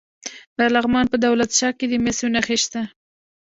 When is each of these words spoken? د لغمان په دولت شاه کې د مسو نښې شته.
د 0.57 0.59
لغمان 0.75 1.05
په 1.11 1.17
دولت 1.25 1.51
شاه 1.59 1.73
کې 1.77 1.85
د 1.89 1.93
مسو 2.03 2.27
نښې 2.35 2.57
شته. 2.63 2.81